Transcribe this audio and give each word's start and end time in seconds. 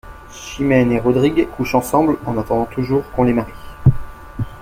Chimène 0.31 0.91
et 0.91 0.99
Rodrigue 0.99 1.47
couchent 1.51 1.75
ensemble 1.75 2.17
en 2.25 2.35
attendant 2.39 2.65
toujours 2.65 3.03
qu'on 3.11 3.21
les 3.21 3.33
marie. 3.33 3.53